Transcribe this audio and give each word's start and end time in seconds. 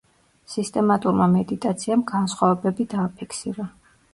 სისტემატურმა 0.53 1.27
მედიტაციამ 1.35 2.05
განსხვავებები 2.13 2.89
დააფიქსირა. 2.95 3.69